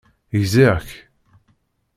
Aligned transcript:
Gziɣ-k. 0.41 0.89